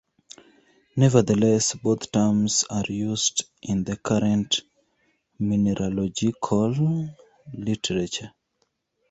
Nevertheless, 0.95 1.75
both 1.75 2.11
terms 2.11 2.63
are 2.71 2.85
used 2.89 3.43
in 3.61 3.83
the 3.83 3.95
current 3.97 4.61
mineralogical 5.37 7.07
literature. 7.53 8.33